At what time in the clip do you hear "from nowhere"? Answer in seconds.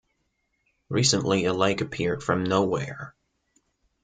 2.23-3.13